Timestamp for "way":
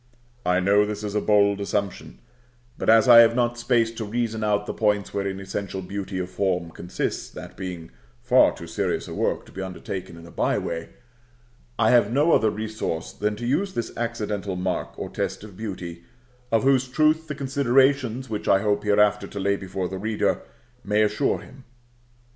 10.57-10.89